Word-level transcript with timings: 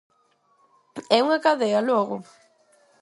É 1.17 1.19
unha 1.25 1.43
cadea, 1.45 1.85
logo? 1.89 2.15